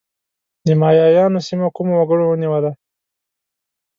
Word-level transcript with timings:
د 0.65 0.67
مایایانو 0.81 1.45
سیمه 1.47 1.67
کومو 1.75 1.93
وګړو 1.97 2.25
ونیوله؟ 2.27 2.71